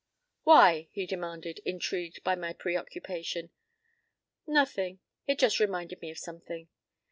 p> 0.01 0.07
"Why?" 0.45 0.87
he 0.93 1.05
demanded, 1.05 1.59
intrigued 1.63 2.23
by 2.23 2.33
my 2.33 2.53
preoccupation. 2.53 3.51
"Nothing. 4.47 4.99
It 5.27 5.37
just 5.37 5.59
reminded 5.59 6.01
me 6.01 6.09
of 6.09 6.17
something." 6.17 6.69